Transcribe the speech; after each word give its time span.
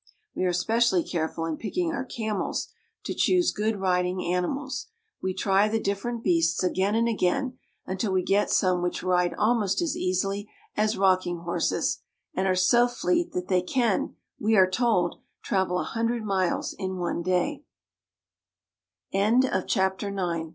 We 0.33 0.45
are 0.45 0.49
especially 0.49 1.03
careful, 1.03 1.45
in 1.45 1.57
picking 1.57 1.91
our 1.91 2.03
camels, 2.03 2.69
to 3.03 3.13
choose 3.13 3.51
good 3.51 3.79
riding 3.79 4.25
animals. 4.25 4.87
We 5.21 5.35
try 5.35 5.67
the 5.67 5.79
different 5.79 6.23
beasts 6.23 6.63
again 6.63 6.95
and 6.95 7.07
again, 7.07 7.59
until 7.85 8.11
we 8.11 8.23
get 8.23 8.49
some 8.49 8.81
which 8.81 9.03
ride 9.03 9.35
almost 9.35 9.79
as 9.79 9.95
easily 9.95 10.49
as 10.75 10.97
rocking 10.97 11.41
horses, 11.41 11.99
and 12.33 12.47
are 12.47 12.55
so 12.55 12.87
fleet 12.87 13.33
that 13.33 13.47
they 13.47 13.61
can, 13.61 14.15
we 14.43 14.55
are 14.55 14.67
told, 14.67 15.19
tr 15.43 15.55